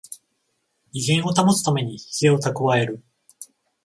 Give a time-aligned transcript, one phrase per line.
[0.95, 3.03] 威厳を保つためにヒゲをたくわえる